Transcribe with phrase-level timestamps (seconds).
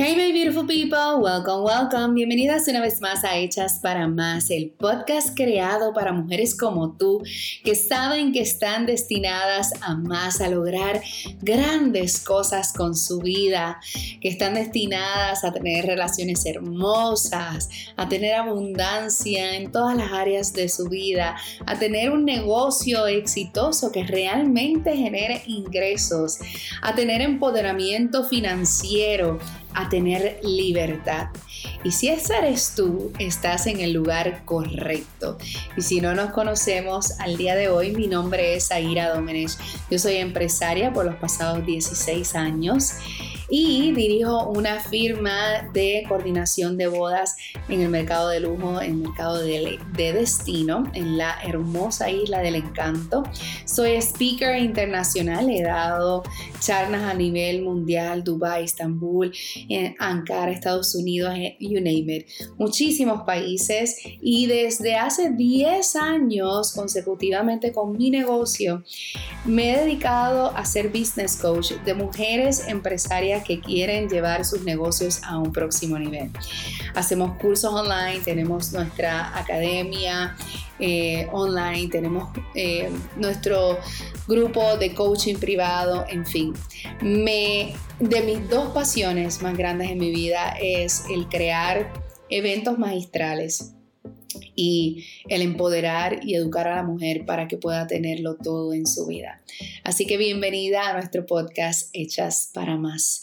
[0.00, 2.14] Hey my beautiful people, welcome, welcome.
[2.14, 7.20] Bienvenidas una vez más a Hechas para Más, el podcast creado para mujeres como tú
[7.64, 11.02] que saben que están destinadas a más, a lograr
[11.42, 13.80] grandes cosas con su vida,
[14.20, 20.68] que están destinadas a tener relaciones hermosas, a tener abundancia en todas las áreas de
[20.68, 21.34] su vida,
[21.66, 26.38] a tener un negocio exitoso que realmente genere ingresos,
[26.82, 29.40] a tener empoderamiento financiero
[29.74, 31.28] a tener libertad.
[31.84, 35.38] Y si esa eres tú, estás en el lugar correcto.
[35.76, 39.52] Y si no nos conocemos al día de hoy, mi nombre es Aira Domenech.
[39.90, 42.92] Yo soy empresaria por los pasados 16 años
[43.48, 47.36] y dirijo una firma de coordinación de bodas
[47.68, 52.56] en el mercado de lujo, en el mercado de, destino, en la hermosa isla del
[52.56, 53.22] encanto.
[53.64, 56.22] Soy speaker internacional, he dado
[56.60, 59.32] charlas a nivel mundial, Dubai, Estambul,
[59.98, 62.26] Ankara, Estados Unidos, eh, you name it,
[62.58, 68.84] muchísimos países y desde hace 10 años consecutivamente con mi negocio
[69.44, 75.20] me he dedicado a ser business coach de mujeres empresarias que quieren llevar sus negocios
[75.24, 76.30] a un próximo nivel.
[76.94, 80.36] Hacemos cursos online, tenemos nuestra academia
[80.78, 83.78] eh, online, tenemos eh, nuestro
[84.26, 86.54] grupo de coaching privado, en fin.
[87.00, 91.92] Me, de mis dos pasiones más grandes en mi vida es el crear
[92.30, 93.74] eventos magistrales
[94.54, 99.06] y el empoderar y educar a la mujer para que pueda tenerlo todo en su
[99.06, 99.42] vida.
[99.84, 103.22] Así que bienvenida a nuestro podcast Hechas para Más.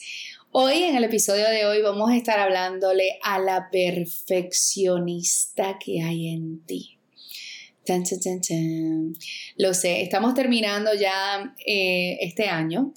[0.51, 6.29] Hoy, en el episodio de hoy, vamos a estar hablándole a la perfeccionista que hay
[6.29, 6.97] en ti.
[9.57, 12.93] Lo sé, estamos terminando ya eh, este año,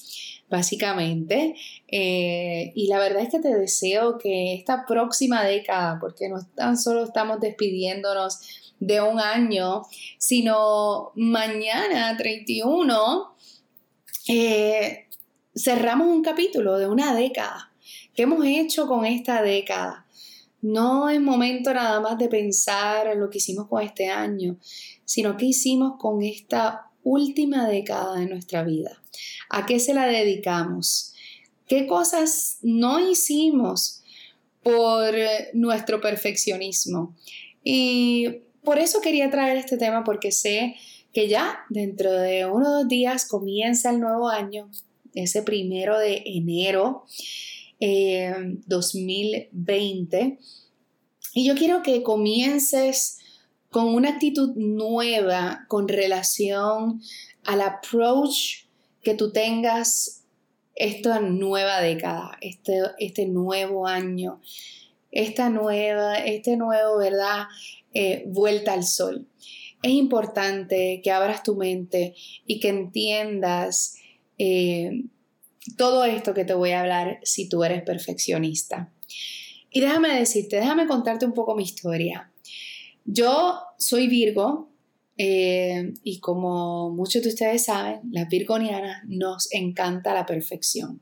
[0.48, 1.54] básicamente,
[1.86, 6.76] eh, y la verdad es que te deseo que esta próxima década, porque no tan
[6.76, 8.40] solo estamos despidiéndonos
[8.80, 9.82] de un año,
[10.18, 13.34] sino mañana 31,
[14.28, 15.06] eh,
[15.54, 17.72] cerramos un capítulo de una década.
[18.14, 20.06] ¿Qué hemos hecho con esta década?
[20.60, 24.58] No es momento nada más de pensar en lo que hicimos con este año,
[25.04, 29.00] sino qué hicimos con esta última década de nuestra vida.
[29.50, 31.14] ¿A qué se la dedicamos?
[31.66, 34.02] ¿Qué cosas no hicimos
[34.62, 35.14] por
[35.52, 37.14] nuestro perfeccionismo?
[37.62, 40.74] Y por eso quería traer este tema porque sé
[41.12, 44.70] que ya dentro de uno o dos días comienza el nuevo año,
[45.14, 47.04] ese primero de enero
[47.80, 50.18] 2020.
[50.18, 50.38] Eh,
[51.34, 53.18] y yo quiero que comiences
[53.70, 57.00] con una actitud nueva con relación
[57.44, 58.64] al approach
[59.02, 60.24] que tú tengas
[60.74, 64.40] esta nueva década, este, este nuevo año,
[65.10, 67.46] esta nueva, este nuevo, ¿verdad?
[67.92, 69.26] Eh, vuelta al sol.
[69.82, 72.14] Es importante que abras tu mente
[72.46, 73.96] y que entiendas
[74.38, 75.04] eh,
[75.76, 78.92] todo esto que te voy a hablar si tú eres perfeccionista.
[79.70, 82.30] Y déjame decirte, déjame contarte un poco mi historia.
[83.04, 84.70] Yo soy Virgo
[85.16, 91.00] eh, y como muchos de ustedes saben, las virgonianas nos encanta la perfección.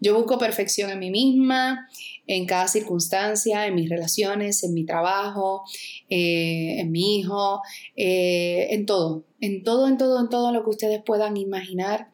[0.00, 1.88] Yo busco perfección en mí misma,
[2.26, 5.62] en cada circunstancia, en mis relaciones, en mi trabajo,
[6.08, 7.60] eh, en mi hijo,
[7.96, 12.08] eh, en todo, en todo, en todo, en todo lo que ustedes puedan imaginar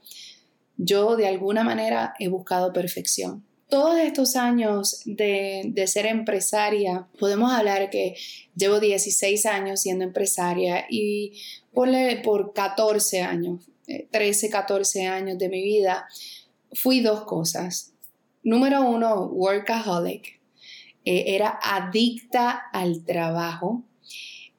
[0.82, 3.44] yo de alguna manera he buscado perfección.
[3.68, 8.16] Todos estos años de, ser empresaria, podemos hablar que
[8.56, 11.32] llevo 16 años siendo empresaria y
[11.74, 13.68] ponle por 14 años,
[14.10, 16.08] 13, eh, 14 años de mi vida,
[16.72, 17.92] fui dos cosas.
[18.42, 20.40] Número uno, workaholic.
[21.04, 23.84] Eh, era adicta al trabajo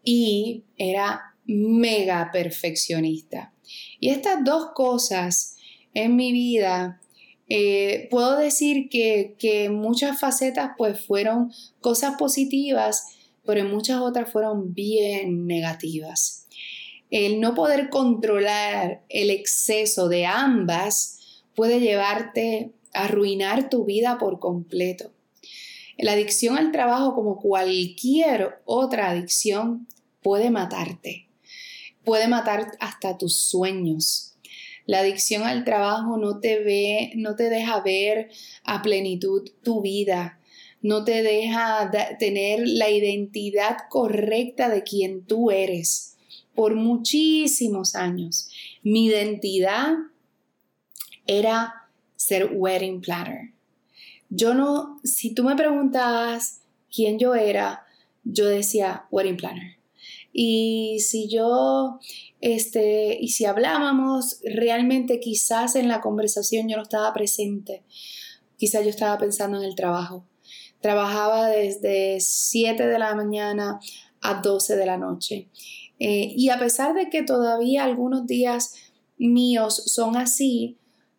[0.03, 3.53] y era mega perfeccionista.
[3.99, 5.57] Y estas dos cosas
[5.93, 7.01] en mi vida,
[7.49, 11.51] eh, puedo decir que, que muchas facetas pues fueron
[11.81, 13.07] cosas positivas,
[13.45, 16.47] pero en muchas otras fueron bien negativas.
[17.09, 24.39] El no poder controlar el exceso de ambas puede llevarte a arruinar tu vida por
[24.39, 25.11] completo.
[25.97, 29.87] La adicción al trabajo, como cualquier otra adicción,
[30.23, 31.27] puede matarte.
[32.03, 34.30] Puede matar hasta tus sueños.
[34.91, 38.29] La adicción al trabajo no te ve, no te deja ver
[38.65, 40.37] a plenitud tu vida,
[40.81, 41.89] no te deja
[42.19, 46.17] tener la identidad correcta de quien tú eres.
[46.55, 48.49] Por muchísimos años,
[48.83, 49.93] mi identidad
[51.25, 51.87] era
[52.17, 53.53] ser wedding planner.
[54.29, 56.63] Yo no, si tú me preguntabas
[56.93, 57.85] quién yo era,
[58.25, 59.77] yo decía wedding planner.
[60.33, 61.99] Y si yo,
[62.39, 67.83] este, y si hablábamos, realmente quizás en la conversación yo no estaba presente,
[68.57, 70.25] quizás yo estaba pensando en el trabajo.
[70.79, 73.79] Trabajaba desde 7 de la mañana
[74.21, 75.49] a 12 de la noche.
[75.99, 78.73] Eh, y a pesar de que todavía algunos días
[79.17, 80.77] míos son así,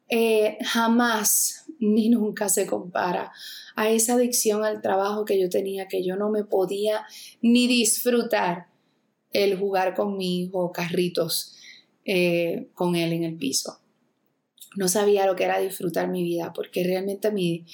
[0.08, 3.32] eh, jamás ni nunca se compara
[3.76, 7.06] a esa adicción al trabajo que yo tenía, que yo no me podía
[7.40, 8.66] ni disfrutar
[9.32, 11.56] el jugar con mi hijo carritos
[12.04, 13.78] eh, con él en el piso.
[14.76, 17.64] No sabía lo que era disfrutar mi vida, porque realmente mi,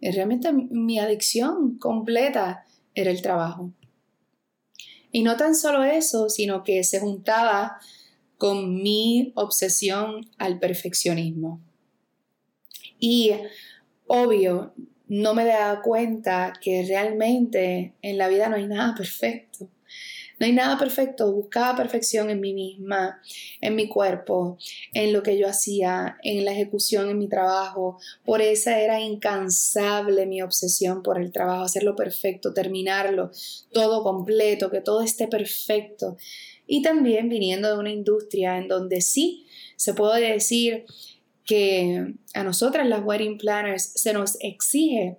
[0.00, 2.64] realmente mi adicción completa
[2.94, 3.72] era el trabajo.
[5.12, 7.78] Y no tan solo eso, sino que se juntaba
[8.36, 11.60] con mi obsesión al perfeccionismo.
[12.98, 13.32] Y
[14.06, 14.74] obvio,
[15.06, 19.68] no me daba cuenta que realmente en la vida no hay nada perfecto.
[20.38, 23.20] No hay nada perfecto, buscaba perfección en mí misma,
[23.60, 24.56] en mi cuerpo,
[24.94, 27.98] en lo que yo hacía, en la ejecución en mi trabajo.
[28.24, 33.32] Por esa era incansable mi obsesión por el trabajo, hacerlo perfecto, terminarlo,
[33.72, 36.16] todo completo, que todo esté perfecto.
[36.66, 39.46] Y también viniendo de una industria en donde sí
[39.76, 40.84] se puede decir
[41.44, 45.16] que a nosotras las wedding planners se nos exige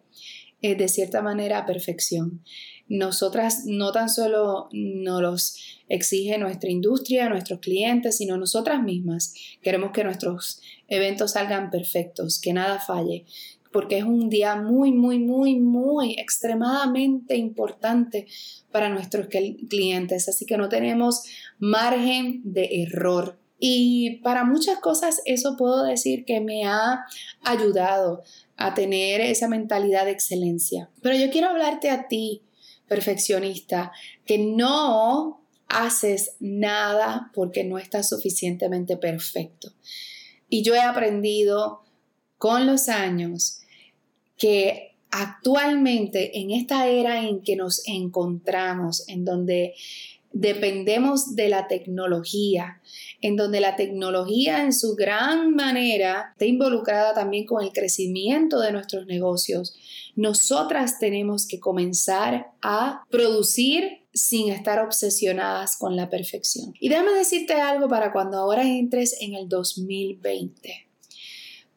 [0.62, 2.44] eh, de cierta manera perfección
[2.89, 5.57] nosotras no tan solo nos los
[5.88, 9.33] exige nuestra industria, nuestros clientes, sino nosotras mismas.
[9.62, 13.25] Queremos que nuestros eventos salgan perfectos, que nada falle,
[13.71, 18.25] porque es un día muy, muy, muy, muy extremadamente importante
[18.71, 21.24] para nuestros clientes, así que no tenemos
[21.59, 23.38] margen de error.
[23.62, 27.06] Y para muchas cosas eso puedo decir que me ha
[27.44, 28.24] ayudado
[28.56, 30.89] a tener esa mentalidad de excelencia.
[31.01, 32.42] Pero yo quiero hablarte a ti
[32.89, 33.91] perfeccionista,
[34.25, 39.71] que no haces nada porque no estás suficientemente perfecto.
[40.50, 41.83] Y yo he aprendido
[42.38, 43.62] con los años
[44.38, 49.75] que actualmente en esta era en que nos encontramos, en donde
[50.31, 52.81] dependemos de la tecnología,
[53.21, 58.71] en donde la tecnología en su gran manera está involucrada también con el crecimiento de
[58.71, 59.75] nuestros negocios,
[60.15, 66.73] nosotras tenemos que comenzar a producir sin estar obsesionadas con la perfección.
[66.79, 70.87] Y déjame decirte algo para cuando ahora entres en el 2020.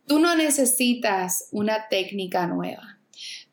[0.07, 2.99] Tú no necesitas una técnica nueva.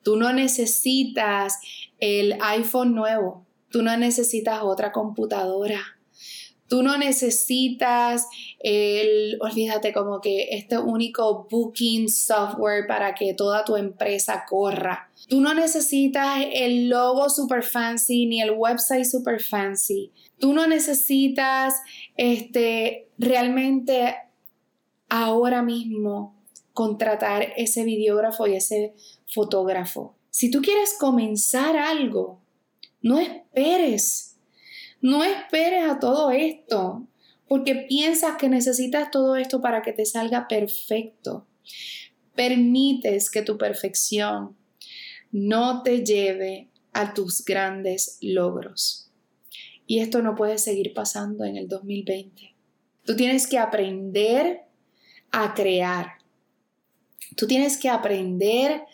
[0.02, 1.60] Tú no necesitas
[2.00, 3.46] el iPhone nuevo.
[3.70, 5.80] Tú no necesitas otra computadora.
[6.68, 8.28] Tú no necesitas
[8.60, 15.10] el, olvídate como que este único booking software para que toda tu empresa corra.
[15.28, 20.12] Tú no necesitas el logo super fancy ni el website super fancy.
[20.38, 21.74] Tú no necesitas
[22.18, 24.16] este realmente
[25.10, 26.36] ahora mismo
[26.74, 28.94] contratar ese videógrafo y ese
[29.26, 30.16] fotógrafo.
[30.30, 32.42] Si tú quieres comenzar algo,
[33.02, 34.30] no esperes
[35.02, 37.08] no esperes a todo esto
[37.48, 41.48] porque piensas que necesitas todo esto para que te salga perfecto.
[42.36, 44.56] Permites que tu perfección
[45.32, 49.12] no te lleve a tus grandes logros.
[49.88, 52.56] Y esto no puede seguir pasando en el 2020.
[53.06, 54.62] Tú tienes que aprender
[55.32, 56.20] a crear.
[57.36, 58.86] Tú tienes que aprender a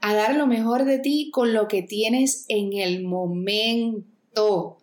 [0.00, 4.78] dar lo mejor de ti con lo que tienes en el momento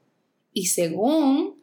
[0.54, 1.62] y según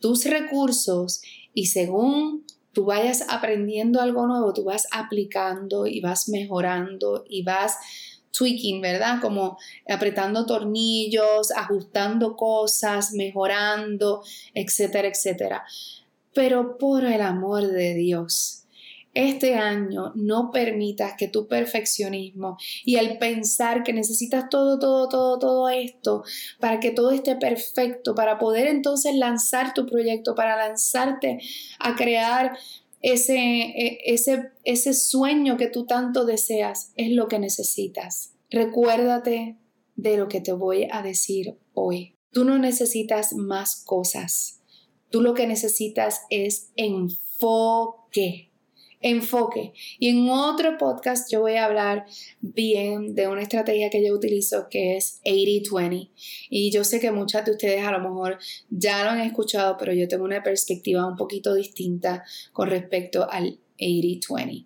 [0.00, 7.24] tus recursos y según tú vayas aprendiendo algo nuevo, tú vas aplicando y vas mejorando
[7.28, 7.76] y vas
[8.36, 9.20] tweaking, ¿verdad?
[9.22, 9.56] Como
[9.88, 14.22] apretando tornillos, ajustando cosas, mejorando,
[14.54, 15.64] etcétera, etcétera.
[16.34, 18.63] Pero por el amor de Dios,
[19.14, 25.38] este año no permitas que tu perfeccionismo y el pensar que necesitas todo, todo, todo,
[25.38, 26.24] todo esto
[26.58, 31.38] para que todo esté perfecto, para poder entonces lanzar tu proyecto, para lanzarte
[31.78, 32.58] a crear
[33.02, 38.34] ese, e, ese, ese sueño que tú tanto deseas, es lo que necesitas.
[38.50, 39.58] Recuérdate
[39.94, 42.16] de lo que te voy a decir hoy.
[42.32, 44.62] Tú no necesitas más cosas.
[45.10, 48.50] Tú lo que necesitas es enfoque
[49.04, 49.72] enfoque.
[49.98, 52.06] Y en otro podcast yo voy a hablar
[52.40, 56.10] bien de una estrategia que yo utilizo que es 80-20.
[56.50, 58.38] Y yo sé que muchas de ustedes a lo mejor
[58.70, 63.58] ya lo han escuchado, pero yo tengo una perspectiva un poquito distinta con respecto al
[63.78, 64.64] 80-20.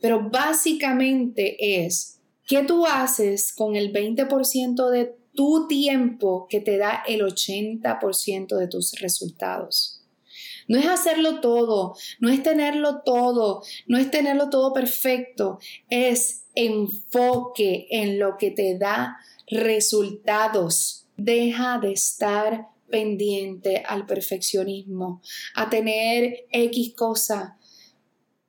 [0.00, 2.20] Pero básicamente es
[2.50, 8.66] ¿Qué tú haces con el 20% de tu tiempo que te da el 80% de
[8.66, 9.99] tus resultados?
[10.70, 15.58] No es hacerlo todo, no es tenerlo todo, no es tenerlo todo perfecto,
[15.88, 19.16] es enfoque en lo que te da
[19.48, 21.08] resultados.
[21.16, 25.22] Deja de estar pendiente al perfeccionismo,
[25.56, 27.58] a tener X cosa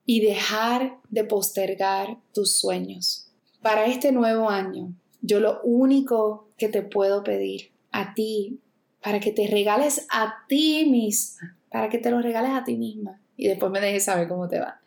[0.06, 3.32] y dejar de postergar tus sueños.
[3.64, 8.60] Para este nuevo año, yo lo único que te puedo pedir a ti,
[9.02, 13.22] para que te regales a ti misma, para que te lo regales a ti misma
[13.38, 14.82] y después me dejes saber cómo te va,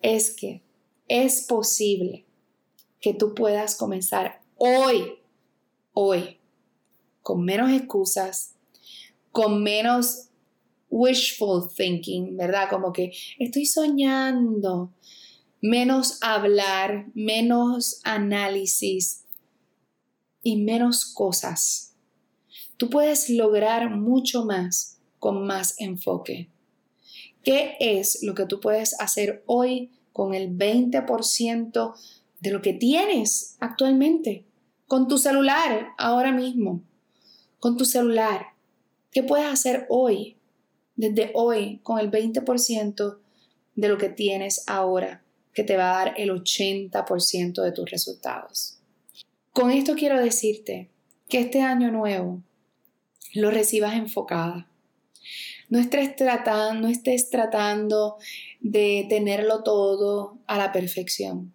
[0.00, 0.62] es que
[1.08, 2.26] es posible
[3.00, 5.18] que tú puedas comenzar hoy,
[5.92, 6.38] hoy,
[7.22, 8.54] con menos excusas,
[9.32, 10.28] con menos
[10.90, 12.68] wishful thinking, ¿verdad?
[12.70, 14.92] Como que estoy soñando,
[15.60, 19.24] menos hablar, menos análisis
[20.42, 21.96] y menos cosas.
[22.76, 24.93] Tú puedes lograr mucho más
[25.24, 26.50] con más enfoque.
[27.42, 31.94] ¿Qué es lo que tú puedes hacer hoy con el 20%
[32.40, 34.44] de lo que tienes actualmente?
[34.86, 36.82] Con tu celular ahora mismo
[37.64, 38.48] con tu celular.
[39.10, 40.36] ¿Qué puedes hacer hoy,
[40.96, 43.16] desde hoy, con el 20%
[43.74, 45.22] de lo que tienes ahora,
[45.54, 48.80] que te va a dar el 80% de tus resultados?
[49.54, 50.90] Con esto quiero decirte
[51.26, 52.42] que este año nuevo
[53.32, 54.68] lo recibas enfocada.
[55.74, 58.18] No estés, tratando, no estés tratando
[58.60, 61.52] de tenerlo todo a la perfección.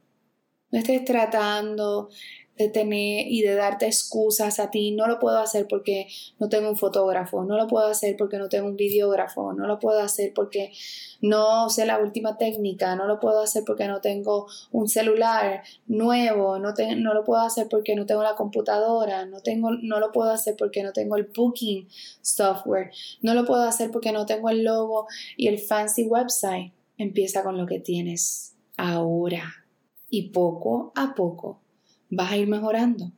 [0.71, 2.09] No estés tratando
[2.59, 4.91] de tener y de darte excusas a ti.
[4.91, 6.07] No lo puedo hacer porque
[6.39, 9.79] no tengo un fotógrafo, no lo puedo hacer porque no tengo un videógrafo, no lo
[9.79, 10.73] puedo hacer porque
[11.21, 16.59] no sé la última técnica, no lo puedo hacer porque no tengo un celular nuevo,
[16.59, 20.29] no, no lo puedo hacer porque no tengo la computadora, no, tengo, no lo puedo
[20.29, 21.87] hacer porque no tengo el booking
[22.21, 26.73] software, no lo puedo hacer porque no tengo el logo y el fancy website.
[26.97, 29.65] Empieza con lo que tienes ahora
[30.09, 31.61] y poco a poco
[32.09, 33.11] vas a ir mejorando.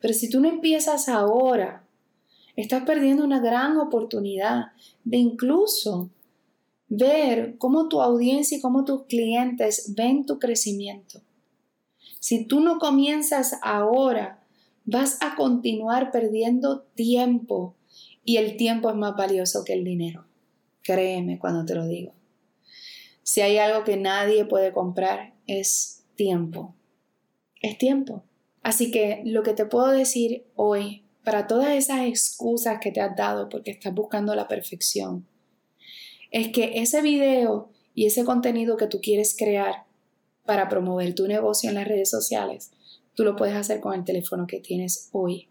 [0.00, 1.84] Pero si tú no empiezas ahora,
[2.56, 4.72] estás perdiendo una gran oportunidad
[5.04, 6.10] de incluso
[6.88, 11.22] ver cómo tu audiencia y cómo tus clientes ven tu crecimiento.
[12.18, 14.42] Si tú no comienzas ahora,
[14.84, 17.74] vas a continuar perdiendo tiempo
[18.24, 20.26] y el tiempo es más valioso que el dinero.
[20.82, 22.12] Créeme cuando te lo digo.
[23.22, 26.74] Si hay algo que nadie puede comprar es tiempo.
[27.62, 28.24] Es tiempo.
[28.62, 33.16] Así que lo que te puedo decir hoy, para todas esas excusas que te has
[33.16, 35.26] dado porque estás buscando la perfección,
[36.30, 39.84] es que ese video y ese contenido que tú quieres crear
[40.44, 42.70] para promover tu negocio en las redes sociales,
[43.14, 45.48] tú lo puedes hacer con el teléfono que tienes hoy.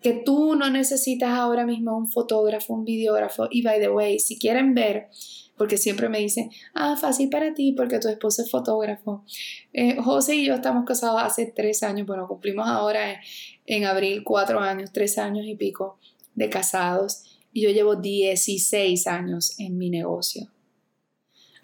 [0.00, 3.48] Que tú no necesitas ahora mismo un fotógrafo, un videógrafo.
[3.50, 5.08] Y by the way, si quieren ver
[5.56, 9.24] porque siempre me dicen, ah, fácil para ti porque tu esposo es fotógrafo.
[9.72, 13.20] Eh, José y yo estamos casados hace tres años, bueno, cumplimos ahora
[13.64, 15.98] en, abril cuatro años, tres años y pico
[16.34, 17.22] de casados
[17.52, 20.50] y yo llevo 16 años en mi negocio.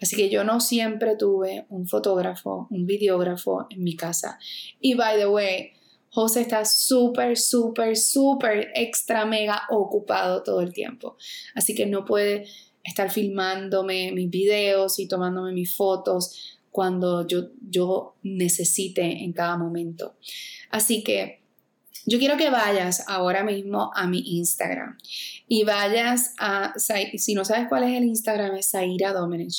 [0.01, 4.37] Así que yo no siempre tuve un fotógrafo, un videógrafo en mi casa.
[4.81, 5.71] Y by the way,
[6.09, 11.15] José está súper, súper, súper extra mega ocupado todo el tiempo.
[11.55, 12.45] Así que no puede
[12.83, 20.15] estar filmándome mis videos y tomándome mis fotos cuando yo, yo necesite en cada momento.
[20.69, 21.43] Así que
[22.05, 24.97] yo quiero que vayas ahora mismo a mi Instagram
[25.47, 29.55] y vayas a, si no sabes cuál es el Instagram, es Zaira Domenech,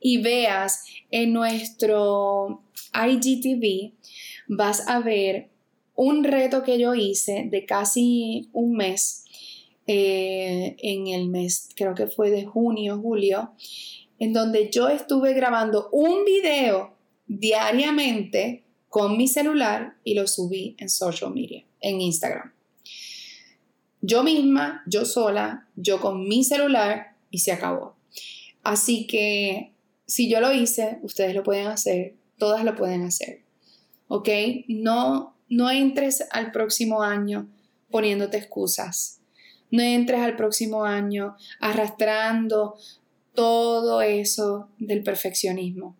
[0.00, 3.94] y veas en nuestro IGTV,
[4.48, 5.48] vas a ver
[5.94, 9.24] un reto que yo hice de casi un mes
[9.90, 13.52] eh, en el mes, creo que fue de junio, julio,
[14.18, 16.94] en donde yo estuve grabando un video
[17.26, 22.52] diariamente con mi celular y lo subí en social media, en Instagram.
[24.02, 27.96] Yo misma, yo sola, yo con mi celular y se acabó.
[28.62, 29.72] Así que
[30.06, 33.42] si yo lo hice, ustedes lo pueden hacer, todas lo pueden hacer.
[34.08, 34.28] ¿Ok?
[34.68, 37.48] No, no entres al próximo año
[37.90, 39.17] poniéndote excusas.
[39.70, 42.76] No entres al próximo año arrastrando
[43.34, 45.96] todo eso del perfeccionismo.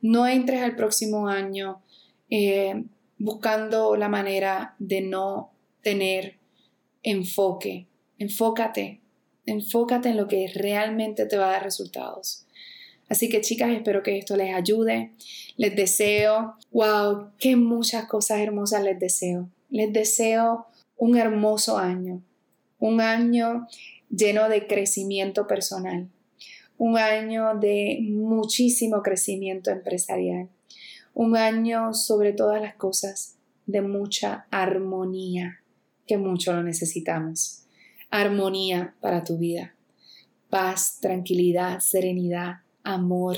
[0.00, 1.82] No entres al próximo año
[2.30, 2.84] eh,
[3.18, 5.52] buscando la manera de no
[5.82, 6.38] tener
[7.02, 7.86] enfoque.
[8.18, 9.00] Enfócate,
[9.46, 12.46] enfócate en lo que realmente te va a dar resultados.
[13.08, 15.12] Así que chicas, espero que esto les ayude.
[15.56, 19.50] Les deseo, wow, qué muchas cosas hermosas les deseo.
[19.68, 20.66] Les deseo
[20.96, 22.22] un hermoso año,
[22.82, 23.68] un año
[24.10, 26.08] lleno de crecimiento personal,
[26.78, 30.48] un año de muchísimo crecimiento empresarial,
[31.14, 33.36] un año sobre todas las cosas
[33.66, 35.60] de mucha armonía,
[36.08, 37.66] que mucho lo necesitamos.
[38.10, 39.76] Armonía para tu vida,
[40.50, 43.36] paz, tranquilidad, serenidad, amor.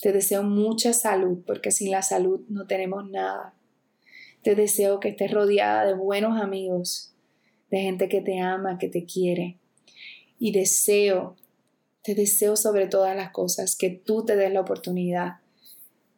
[0.00, 3.54] Te deseo mucha salud porque sin la salud no tenemos nada.
[4.42, 7.15] Te deseo que estés rodeada de buenos amigos,
[7.70, 9.58] de gente que te ama, que te quiere.
[10.38, 11.36] Y deseo,
[12.02, 15.36] te deseo sobre todas las cosas que tú te des la oportunidad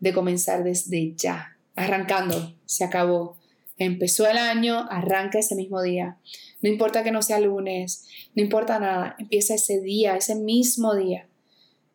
[0.00, 3.36] de comenzar desde ya, arrancando, se acabó.
[3.78, 6.18] Empezó el año, arranca ese mismo día.
[6.62, 11.28] No importa que no sea lunes, no importa nada, empieza ese día, ese mismo día,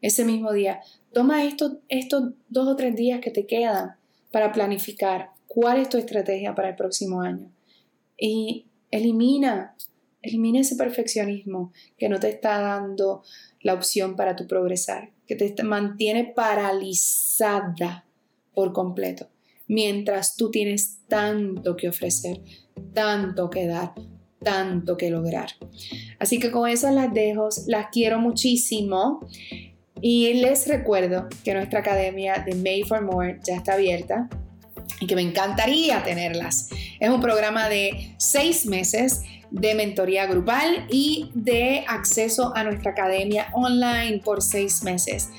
[0.02, 0.82] ese mismo día.
[1.12, 3.98] Toma estos, estos dos o tres días que te quedan
[4.32, 7.52] para planificar cuál es tu estrategia para el próximo año.
[8.18, 9.76] Y elimina,
[10.22, 13.24] elimina ese perfeccionismo que no te está dando
[13.62, 18.06] la opción para tu progresar, que te mantiene paralizada
[18.54, 19.30] por completo,
[19.68, 22.42] mientras tú tienes tanto que ofrecer,
[22.94, 23.94] tanto que dar,
[24.44, 25.50] tanto que lograr.
[26.20, 29.28] Así que con eso las dejo, las quiero muchísimo.
[30.02, 34.30] Y les recuerdo que nuestra academia de Made for More ya está abierta
[35.04, 36.70] y que me encantaría tenerlas.
[36.98, 43.50] Es un programa de seis meses de mentoría grupal y de acceso a nuestra academia
[43.52, 45.30] online por seis meses.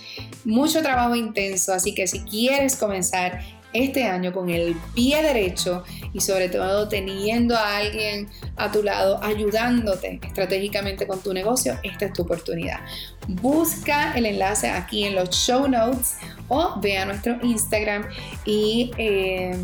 [0.44, 3.40] Mucho trabajo intenso, así que si quieres comenzar
[3.75, 9.23] este año con el pie derecho y sobre todo teniendo a alguien a tu lado
[9.23, 12.81] ayudándote estratégicamente con tu negocio, esta es tu oportunidad.
[13.28, 16.16] Busca el enlace aquí en los show notes
[16.49, 18.07] o ve a nuestro Instagram
[18.47, 19.57] y eh,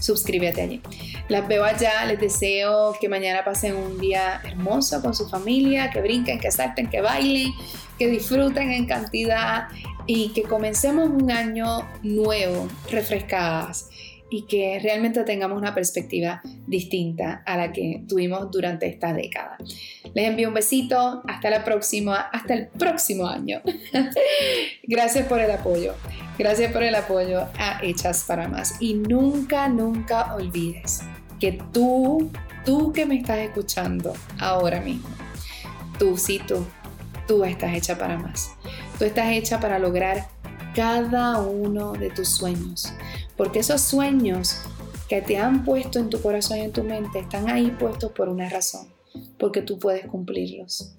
[0.00, 0.82] suscríbete allí.
[1.28, 6.00] Las veo allá, les deseo que mañana pasen un día hermoso con su familia, que
[6.00, 7.52] brinquen, que salten, que bailen,
[7.98, 9.68] que disfruten en cantidad
[10.06, 13.88] y que comencemos un año nuevo, refrescadas
[14.28, 19.56] y que realmente tengamos una perspectiva distinta a la que tuvimos durante esta década.
[20.14, 23.60] Les envío un besito, hasta la próxima, hasta el próximo año.
[24.82, 25.94] Gracias por el apoyo.
[26.38, 28.80] Gracias por el apoyo a Hechas para Más.
[28.80, 31.02] Y nunca, nunca olvides
[31.38, 32.30] que tú,
[32.64, 35.08] tú que me estás escuchando ahora mismo,
[35.98, 36.66] tú sí, tú,
[37.26, 38.50] tú estás hecha para más.
[38.98, 40.26] Tú estás hecha para lograr
[40.74, 42.92] cada uno de tus sueños.
[43.36, 44.62] Porque esos sueños
[45.08, 48.30] que te han puesto en tu corazón y en tu mente están ahí puestos por
[48.30, 48.88] una razón.
[49.38, 50.96] Porque tú puedes cumplirlos.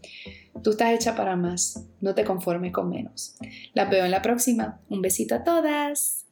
[0.64, 1.84] Tú estás hecha para más.
[2.00, 3.36] No te conformes con menos.
[3.74, 4.80] Las veo en la próxima.
[4.90, 6.27] Un besito a todas.